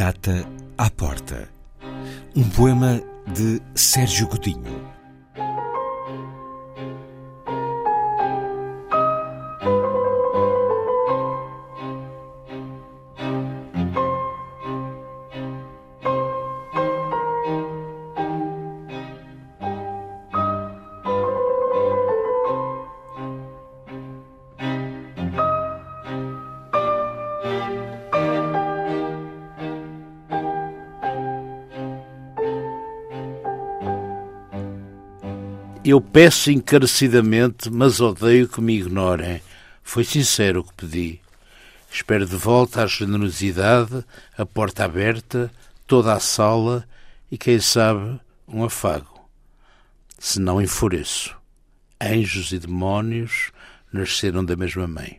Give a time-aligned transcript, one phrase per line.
[0.00, 0.46] Gata
[0.78, 1.46] à Porta.
[2.34, 3.02] Um poema
[3.34, 4.99] de Sérgio Godinho.
[35.82, 39.40] Eu peço encarecidamente, mas odeio que me ignorem.
[39.82, 41.20] Foi sincero o que pedi.
[41.90, 44.04] Espero de volta a generosidade,
[44.36, 45.50] a porta aberta,
[45.86, 46.86] toda a sala
[47.30, 49.26] e, quem sabe, um afago.
[50.18, 51.34] Se não enfureço.
[51.98, 53.50] Anjos e demónios
[53.90, 55.18] nasceram da mesma mãe.